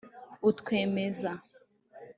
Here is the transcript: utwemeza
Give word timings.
utwemeza 0.49 1.31